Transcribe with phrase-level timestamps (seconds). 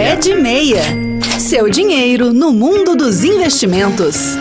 [0.00, 0.80] Pé de Meia.
[1.38, 4.34] Seu dinheiro no mundo dos investimentos.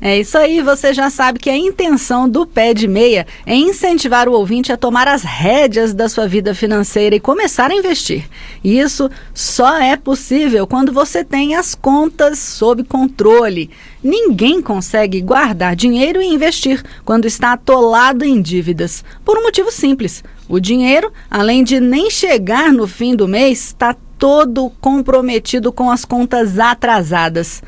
[0.00, 4.28] É isso aí, você já sabe que a intenção do pé de meia é incentivar
[4.28, 8.28] o ouvinte a tomar as rédeas da sua vida financeira e começar a investir.
[8.62, 13.68] Isso só é possível quando você tem as contas sob controle.
[14.02, 20.22] Ninguém consegue guardar dinheiro e investir quando está atolado em dívidas, por um motivo simples.
[20.48, 26.04] O dinheiro, além de nem chegar no fim do mês, está todo comprometido com as
[26.04, 27.62] contas atrasadas.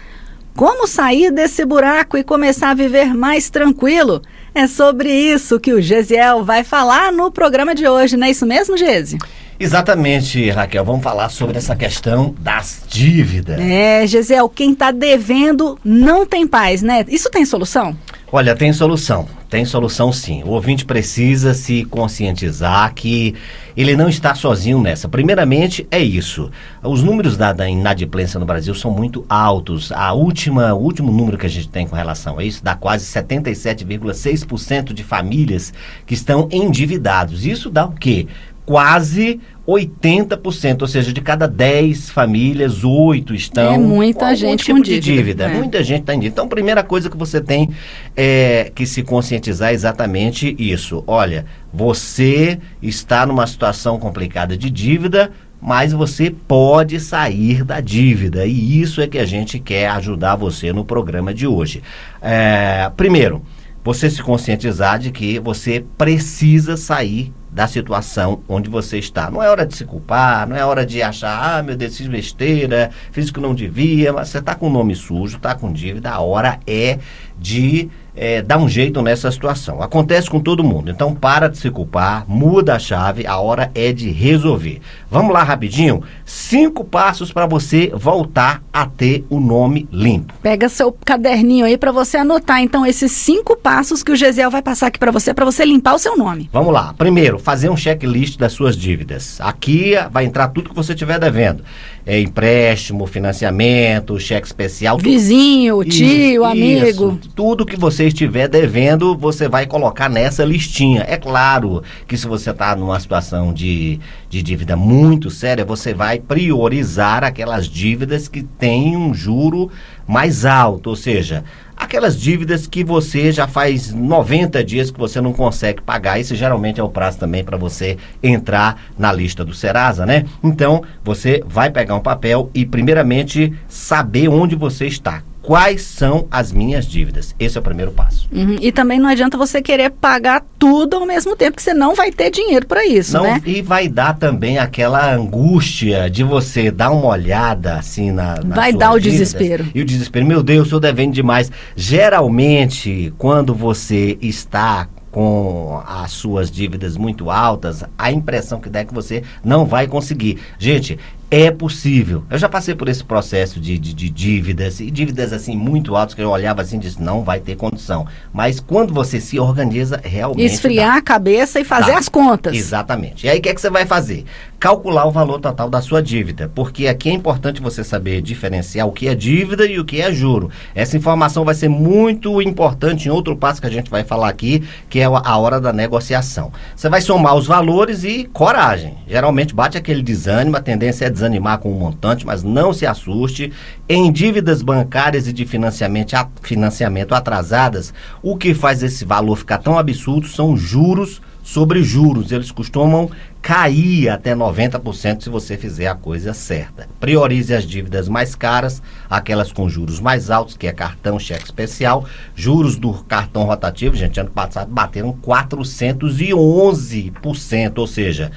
[0.54, 4.20] Como sair desse buraco e começar a viver mais tranquilo?
[4.54, 8.44] É sobre isso que o Gesiel vai falar no programa de hoje, não é isso
[8.44, 9.16] mesmo, Gesi?
[9.58, 10.84] Exatamente, Raquel.
[10.84, 13.58] Vamos falar sobre essa questão das dívidas.
[13.58, 17.02] É, Gesiel, quem está devendo não tem paz, né?
[17.08, 17.96] Isso tem solução?
[18.34, 19.28] Olha, tem solução.
[19.50, 20.42] Tem solução sim.
[20.44, 23.34] O ouvinte precisa se conscientizar que
[23.76, 25.06] ele não está sozinho nessa.
[25.06, 26.50] Primeiramente, é isso.
[26.82, 29.92] Os números da, da inadimplência no Brasil são muito altos.
[29.92, 33.04] A última, o último número que a gente tem com relação a isso dá quase
[33.04, 35.74] 77,6% de famílias
[36.06, 37.44] que estão endividados.
[37.44, 38.26] Isso dá o quê?
[38.64, 44.76] Quase 80%, ou seja, de cada 10 famílias, 8 estão é muita com gente tipo
[44.76, 45.00] com dívida.
[45.00, 45.44] De dívida.
[45.44, 45.48] É.
[45.54, 46.34] Muita gente está em dívida.
[46.34, 47.70] Então, a primeira coisa que você tem
[48.16, 51.04] é que se conscientizar é exatamente isso.
[51.06, 58.44] Olha, você está numa situação complicada de dívida, mas você pode sair da dívida.
[58.44, 61.82] E isso é que a gente quer ajudar você no programa de hoje.
[62.20, 63.42] É, primeiro,
[63.84, 69.30] você se conscientizar de que você precisa sair da situação onde você está.
[69.30, 72.08] Não é hora de se culpar, não é hora de achar, ah, meu Deus, fiz
[72.08, 75.70] besteira, fiz o que não devia, mas você está com o nome sujo, está com
[75.70, 76.98] dívida, a hora é
[77.38, 79.82] de é, dar um jeito nessa situação.
[79.82, 80.90] Acontece com todo mundo.
[80.90, 84.80] Então para de se culpar, muda a chave, a hora é de resolver.
[85.10, 86.02] Vamos lá rapidinho?
[86.24, 90.34] Cinco passos para você voltar a ter o nome limpo.
[90.42, 92.62] Pega seu caderninho aí para você anotar.
[92.62, 95.94] Então esses cinco passos que o Gesiel vai passar aqui para você, para você limpar
[95.94, 96.48] o seu nome.
[96.52, 96.94] Vamos lá.
[96.96, 99.40] Primeiro, fazer um checklist das suas dívidas.
[99.40, 101.62] Aqui vai entrar tudo que você estiver devendo.
[102.04, 104.98] É empréstimo, financiamento, cheque especial.
[104.98, 107.18] Vizinho, tio, isso, amigo.
[107.20, 107.30] Isso.
[107.34, 111.04] Tudo que você estiver devendo, você vai colocar nessa listinha.
[111.08, 116.18] É claro que se você está numa situação de, de dívida muito séria, você vai
[116.18, 119.70] priorizar aquelas dívidas que têm um juro
[120.06, 121.44] mais alto, ou seja,
[121.82, 126.18] aquelas dívidas que você já faz 90 dias que você não consegue pagar.
[126.18, 130.24] Isso geralmente é o prazo também para você entrar na lista do Serasa, né?
[130.42, 136.52] Então, você vai pegar um papel e primeiramente saber onde você está quais são as
[136.52, 137.34] minhas dívidas.
[137.38, 138.28] Esse é o primeiro passo.
[138.32, 138.56] Uhum.
[138.60, 142.12] E também não adianta você querer pagar tudo ao mesmo tempo, que você não vai
[142.12, 143.42] ter dinheiro para isso, não, né?
[143.44, 148.36] E vai dar também aquela angústia de você dar uma olhada assim na.
[148.42, 149.66] na vai dar o desespero.
[149.74, 151.50] E o desespero, meu Deus, estou devendo demais.
[151.74, 158.84] Geralmente, quando você está com as suas dívidas muito altas, a impressão que dá é
[158.84, 160.38] que você não vai conseguir.
[160.58, 160.98] Gente,
[161.32, 162.24] é possível.
[162.28, 166.14] Eu já passei por esse processo de, de, de, dívidas, e dívidas assim muito altas,
[166.14, 168.06] que eu olhava assim e disse, não vai ter condição.
[168.30, 170.44] Mas quando você se organiza, realmente.
[170.44, 170.98] Esfriar dá.
[170.98, 171.98] a cabeça e fazer dá.
[171.98, 172.54] as contas.
[172.54, 173.26] Exatamente.
[173.26, 174.26] E aí o que, é que você vai fazer?
[174.60, 176.52] Calcular o valor total da sua dívida.
[176.54, 180.12] Porque aqui é importante você saber diferenciar o que é dívida e o que é
[180.12, 180.50] juro.
[180.74, 184.62] Essa informação vai ser muito importante em outro passo que a gente vai falar aqui,
[184.90, 186.52] que é a hora da negociação.
[186.76, 188.98] Você vai somar os valores e coragem.
[189.08, 193.52] Geralmente bate aquele desânimo, a tendência é desanimar com o montante, mas não se assuste.
[193.88, 199.78] Em dívidas bancárias e de financiamento, financiamento atrasadas, o que faz esse valor ficar tão
[199.78, 202.32] absurdo são juros sobre juros.
[202.32, 203.10] Eles costumam
[203.40, 206.88] cair até 90% se você fizer a coisa certa.
[207.00, 212.06] Priorize as dívidas mais caras, aquelas com juros mais altos, que é cartão, cheque especial.
[212.34, 218.32] Juros do cartão rotativo, gente, ano passado bateram 411%, ou seja,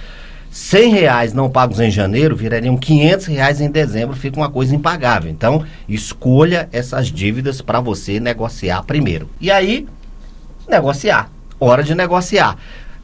[0.55, 5.29] 100 reais não pagos em janeiro virariam 500 reais em dezembro, fica uma coisa impagável.
[5.29, 9.29] Então, escolha essas dívidas para você negociar primeiro.
[9.41, 9.85] E aí,
[10.65, 11.29] negociar.
[11.59, 12.57] Hora de negociar.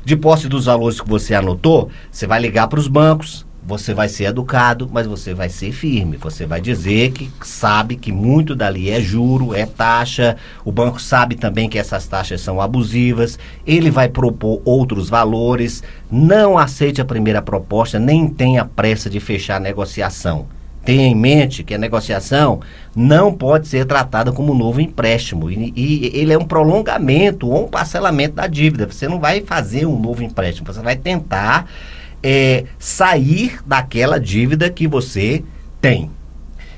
[0.05, 4.09] De posse dos valores que você anotou, você vai ligar para os bancos, você vai
[4.09, 6.17] ser educado, mas você vai ser firme.
[6.17, 10.35] Você vai dizer que sabe que muito dali é juro, é taxa.
[10.65, 13.37] O banco sabe também que essas taxas são abusivas.
[13.65, 15.83] Ele vai propor outros valores.
[16.11, 20.47] Não aceite a primeira proposta, nem tenha pressa de fechar a negociação.
[20.83, 22.59] Tenha em mente que a negociação
[22.95, 25.51] não pode ser tratada como um novo empréstimo.
[25.51, 28.87] E, e, ele é um prolongamento ou um parcelamento da dívida.
[28.87, 31.69] Você não vai fazer um novo empréstimo, você vai tentar
[32.23, 35.43] é, sair daquela dívida que você
[35.79, 36.11] tem.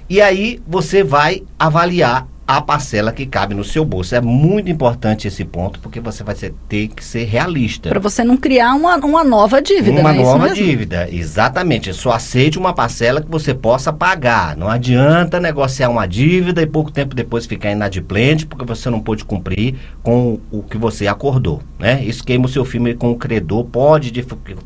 [0.09, 4.15] E aí você vai avaliar a parcela que cabe no seu bolso.
[4.15, 7.89] É muito importante esse ponto, porque você vai ter que ser realista.
[7.89, 9.99] Para você não criar uma, uma nova dívida.
[9.99, 10.21] Uma né?
[10.21, 11.93] nova dívida, exatamente.
[11.93, 14.57] Só aceite uma parcela que você possa pagar.
[14.57, 19.23] Não adianta negociar uma dívida e pouco tempo depois ficar inadimplente, porque você não pôde
[19.23, 21.61] cumprir com o que você acordou.
[21.79, 22.03] Né?
[22.03, 24.11] Isso queima o seu filme com o credor, pode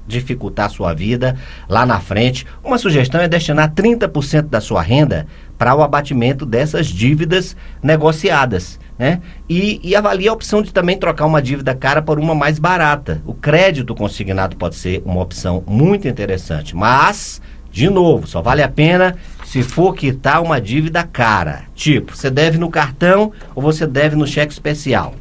[0.07, 1.37] dificultar a sua vida
[1.69, 2.45] lá na frente.
[2.63, 8.79] Uma sugestão é destinar 30% da sua renda para o abatimento dessas dívidas negociadas.
[8.97, 9.21] Né?
[9.47, 13.21] E, e avalie a opção de também trocar uma dívida cara por uma mais barata.
[13.25, 18.69] O crédito consignado pode ser uma opção muito interessante, mas, de novo, só vale a
[18.69, 19.15] pena
[19.45, 21.63] se for quitar uma dívida cara.
[21.75, 25.13] Tipo, você deve no cartão ou você deve no cheque especial.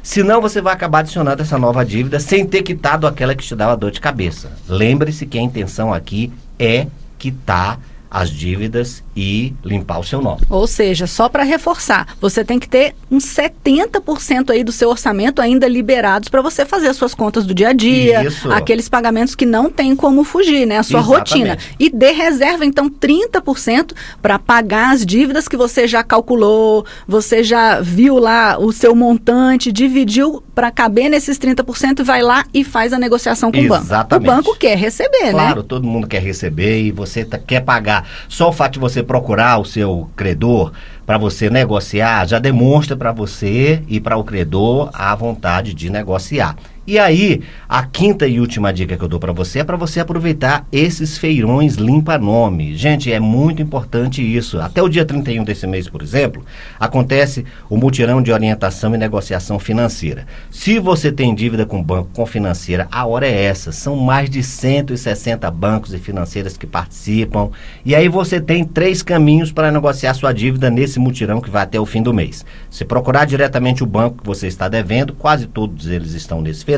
[0.00, 3.76] Senão você vai acabar adicionando essa nova dívida sem ter quitado aquela que te dava
[3.76, 4.52] dor de cabeça.
[4.68, 6.86] Lembre-se que a intenção aqui é
[7.18, 7.80] quitar
[8.10, 10.42] as dívidas e limpar o seu nome.
[10.48, 15.40] Ou seja, só para reforçar, você tem que ter uns 70% aí do seu orçamento
[15.40, 18.50] ainda liberados para você fazer as suas contas do dia a dia, Isso.
[18.52, 21.30] aqueles pagamentos que não tem como fugir, né, a sua Exatamente.
[21.30, 21.58] rotina.
[21.78, 27.80] E dê reserva então 30% para pagar as dívidas que você já calculou, você já
[27.80, 32.92] viu lá o seu montante, dividiu para caber nesses 30% e vai lá e faz
[32.92, 33.76] a negociação com Exatamente.
[33.76, 34.16] o banco.
[34.16, 35.44] O banco quer receber, claro, né?
[35.44, 37.95] Claro, todo mundo quer receber e você tá, quer pagar
[38.28, 40.72] só o fato de você procurar o seu credor
[41.04, 46.56] para você negociar já demonstra para você e para o credor a vontade de negociar.
[46.88, 49.98] E aí, a quinta e última dica que eu dou para você é para você
[49.98, 52.76] aproveitar esses feirões limpa-nome.
[52.76, 54.60] Gente, é muito importante isso.
[54.60, 56.44] Até o dia 31 desse mês, por exemplo,
[56.78, 60.28] acontece o mutirão de orientação e negociação financeira.
[60.48, 63.72] Se você tem dívida com banco, com financeira, a hora é essa.
[63.72, 67.50] São mais de 160 bancos e financeiras que participam.
[67.84, 71.80] E aí você tem três caminhos para negociar sua dívida nesse mutirão que vai até
[71.80, 72.46] o fim do mês.
[72.70, 76.75] Se procurar diretamente o banco que você está devendo, quase todos eles estão nesse feirão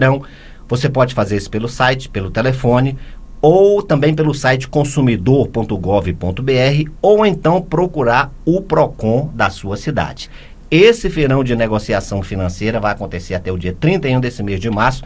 [0.69, 2.97] Você pode fazer isso pelo site, pelo telefone,
[3.41, 10.29] ou também pelo site consumidor.gov.br, ou então procurar o PROCON da sua cidade.
[10.71, 15.03] Esse feirão de negociação financeira vai acontecer até o dia 31 desse mês de março.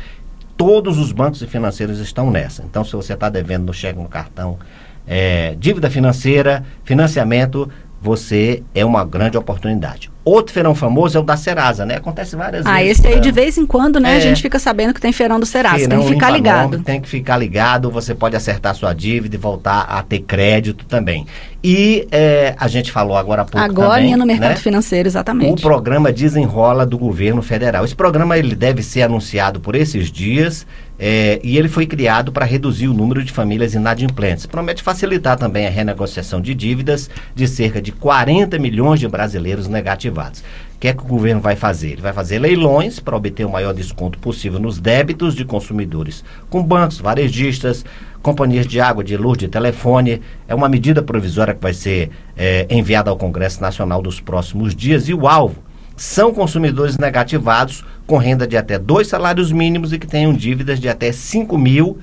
[0.56, 2.64] Todos os bancos e financeiros estão nessa.
[2.64, 4.58] Então, se você está devendo no cheque, no cartão,
[5.06, 7.70] é, dívida financeira, financiamento,
[8.02, 10.10] você é uma grande oportunidade.
[10.24, 11.96] Outro feirão famoso é o da Serasa, né?
[11.96, 12.88] Acontece várias ah, vezes.
[12.88, 14.14] Ah, esse aí de vez em quando, né?
[14.14, 15.78] É, a gente fica sabendo que tem feirão do Serasa.
[15.78, 16.72] Feirão tem que ficar ligado.
[16.72, 17.90] Nome, tem que ficar ligado.
[17.90, 21.26] Você pode acertar sua dívida e voltar a ter crédito também.
[21.62, 24.56] E é, a gente falou agora há pouco Agora também, no mercado né?
[24.56, 25.60] financeiro, exatamente.
[25.60, 27.84] O programa Desenrola do governo federal.
[27.84, 30.66] Esse programa ele deve ser anunciado por esses dias
[31.04, 34.46] é, e ele foi criado para reduzir o número de famílias inadimplentes.
[34.46, 40.44] Promete facilitar também a renegociação de dívidas de cerca de 40 milhões de brasileiros negativados.
[40.76, 41.94] O que é que o governo vai fazer?
[41.94, 46.62] Ele vai fazer leilões para obter o maior desconto possível nos débitos de consumidores com
[46.62, 47.84] bancos, varejistas,
[48.22, 50.22] companhias de água, de luz, de telefone.
[50.46, 55.08] É uma medida provisória que vai ser é, enviada ao Congresso Nacional dos próximos dias
[55.08, 55.71] e o alvo
[56.02, 60.88] são consumidores negativados com renda de até dois salários mínimos e que tenham dívidas de
[60.88, 61.96] até 5 mil,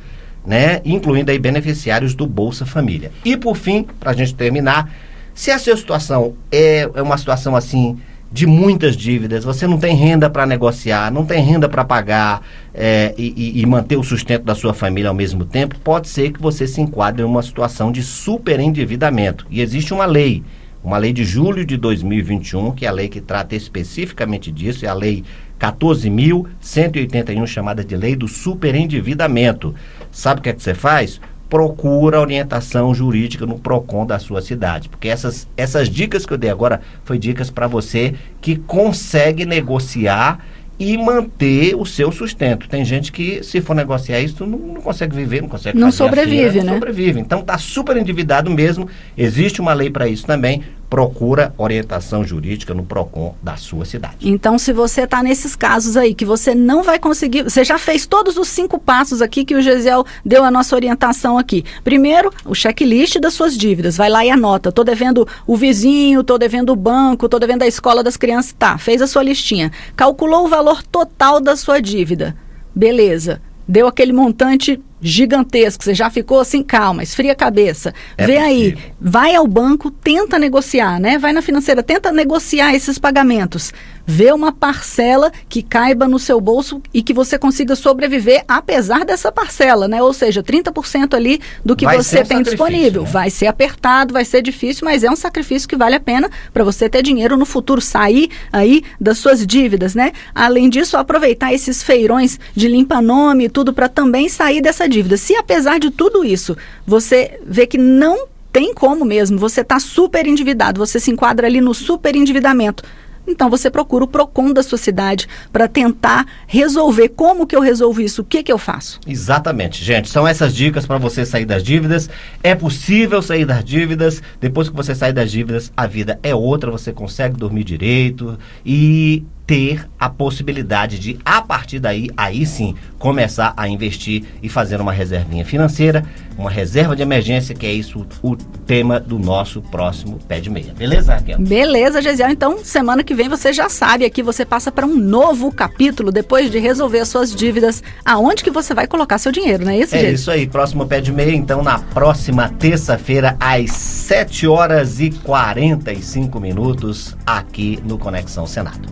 [0.47, 3.11] né, incluindo aí beneficiários do Bolsa Família.
[3.25, 4.89] E por fim, para a gente terminar,
[5.35, 7.99] se a sua situação é, é uma situação assim
[8.31, 12.41] de muitas dívidas, você não tem renda para negociar, não tem renda para pagar
[12.73, 16.41] é, e, e, manter o sustento da sua família ao mesmo tempo, pode ser que
[16.41, 19.45] você se enquadre em uma situação de superendividamento.
[19.49, 20.41] E existe uma lei
[20.83, 24.89] uma lei de julho de 2021, que é a lei que trata especificamente disso, é
[24.89, 25.23] a lei
[25.59, 29.75] 14.181, chamada de lei do superendividamento.
[30.11, 31.19] Sabe o que é que você faz?
[31.49, 34.87] Procura orientação jurídica no PROCON da sua cidade.
[34.87, 40.39] Porque essas, essas dicas que eu dei agora foi dicas para você que consegue negociar
[40.79, 42.69] e manter o seu sustento.
[42.69, 46.51] Tem gente que, se for negociar isso, não, não consegue viver, não consegue Não sobrevive,
[46.51, 46.71] feira, né?
[46.71, 47.19] Não sobrevive.
[47.19, 48.87] Então está super endividado mesmo.
[49.17, 54.17] Existe uma lei para isso também procura orientação jurídica no PROCON da sua cidade.
[54.21, 58.07] Então, se você está nesses casos aí, que você não vai conseguir, você já fez
[58.07, 61.63] todos os cinco passos aqui que o Gesiel deu a nossa orientação aqui.
[61.83, 64.69] Primeiro, o checklist das suas dívidas, vai lá e anota.
[64.69, 68.55] Estou devendo o vizinho, estou devendo o banco, estou devendo a escola das crianças.
[68.57, 69.71] Tá, fez a sua listinha.
[69.95, 72.35] Calculou o valor total da sua dívida.
[72.73, 73.41] Beleza.
[73.67, 77.93] Deu aquele montante gigantesco, você já ficou assim, calma, esfria a cabeça.
[78.17, 78.91] É Vê aí, possível.
[78.99, 81.17] vai ao banco, tenta negociar, né?
[81.17, 83.71] Vai na financeira, tenta negociar esses pagamentos.
[84.11, 89.31] Vê uma parcela que caiba no seu bolso e que você consiga sobreviver apesar dessa
[89.31, 90.01] parcela, né?
[90.01, 93.03] Ou seja, 30% ali do que Vai você um tem disponível.
[93.03, 93.09] né?
[93.11, 96.63] Vai ser apertado, vai ser difícil, mas é um sacrifício que vale a pena para
[96.63, 100.11] você ter dinheiro no futuro, sair aí das suas dívidas, né?
[100.33, 105.15] Além disso, aproveitar esses feirões de limpa-nome e tudo para também sair dessa dívida.
[105.15, 110.25] Se apesar de tudo isso, você vê que não tem como mesmo, você está super
[110.25, 112.83] endividado, você se enquadra ali no super endividamento.
[113.27, 118.01] Então você procura o PROCON da sua cidade para tentar resolver como que eu resolvo
[118.01, 118.99] isso, o que que eu faço.
[119.05, 120.09] Exatamente, gente.
[120.09, 122.09] São essas dicas para você sair das dívidas.
[122.41, 124.23] É possível sair das dívidas.
[124.41, 126.71] Depois que você sair das dívidas, a vida é outra.
[126.71, 133.51] Você consegue dormir direito e ter a possibilidade de, a partir daí, aí sim, começar
[133.57, 136.05] a investir e fazer uma reservinha financeira,
[136.37, 140.71] uma reserva de emergência, que é isso o tema do nosso próximo pé de meia.
[140.77, 141.39] Beleza, Raquel?
[141.39, 142.29] Beleza, Gesiel.
[142.29, 146.51] Então, semana que vem você já sabe, aqui você passa para um novo capítulo depois
[146.51, 149.95] de resolver as suas dívidas, aonde que você vai colocar seu dinheiro, não é isso,
[149.95, 150.13] É Gesiel?
[150.13, 156.39] isso aí, próximo pé de meia, então na próxima terça-feira, às 7 horas e 45
[156.39, 158.87] minutos, aqui no Conexão Senado.